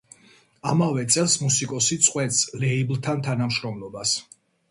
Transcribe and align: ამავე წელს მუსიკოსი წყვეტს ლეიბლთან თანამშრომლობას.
ამავე 0.69 1.03
წელს 1.15 1.35
მუსიკოსი 1.41 1.99
წყვეტს 2.07 2.41
ლეიბლთან 2.63 3.23
თანამშრომლობას. 3.29 4.15